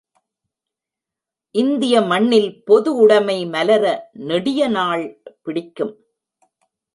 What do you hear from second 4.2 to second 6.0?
நெடிய நாள் பிடிக்கும்.